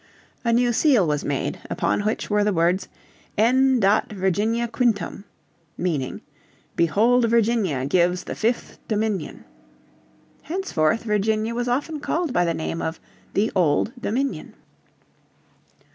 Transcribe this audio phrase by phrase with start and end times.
[0.43, 2.87] A new seal was made upon which were the words
[3.37, 5.25] "En dat Virginia quintum"
[5.77, 6.21] meaning
[6.75, 9.45] "Behold Virginia gives the fifth (dominion)."
[10.41, 12.99] Henceforth Virginia was often called by the name of
[13.35, 14.55] the "Old Dominion."